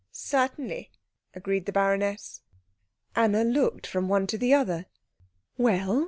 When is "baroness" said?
1.71-2.41